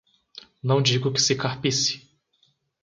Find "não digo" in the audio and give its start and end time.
0.63-1.13